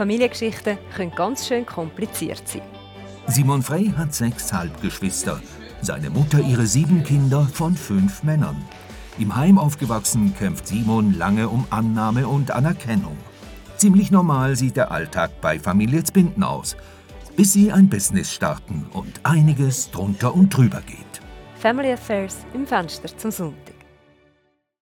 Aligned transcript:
Familiengeschichten 0.00 0.78
können 0.96 1.12
ganz 1.14 1.46
schön 1.46 1.66
kompliziert 1.66 2.48
sein. 2.48 2.62
Simon 3.26 3.62
Frey 3.62 3.92
hat 3.94 4.14
sechs 4.14 4.50
Halbgeschwister. 4.50 5.42
Seine 5.82 6.08
Mutter 6.08 6.40
ihre 6.40 6.64
sieben 6.64 7.04
Kinder 7.04 7.46
von 7.52 7.74
fünf 7.74 8.22
Männern. 8.22 8.56
Im 9.18 9.36
Heim 9.36 9.58
aufgewachsen 9.58 10.34
kämpft 10.38 10.68
Simon 10.68 11.18
lange 11.18 11.50
um 11.50 11.66
Annahme 11.68 12.26
und 12.26 12.50
Anerkennung. 12.50 13.18
Ziemlich 13.76 14.10
normal 14.10 14.56
sieht 14.56 14.76
der 14.76 14.90
Alltag 14.90 15.32
bei 15.42 15.58
Familie 15.58 16.02
Zbinden 16.02 16.44
aus, 16.44 16.78
bis 17.36 17.52
sie 17.52 17.70
ein 17.70 17.90
Business 17.90 18.32
starten 18.32 18.86
und 18.94 19.20
einiges 19.24 19.90
drunter 19.90 20.34
und 20.34 20.48
drüber 20.48 20.80
geht. 20.86 21.20
Family 21.56 21.92
Affairs 21.92 22.38
im 22.54 22.66
Fenster 22.66 23.14
zum 23.18 23.30
Sonntag. 23.30 23.69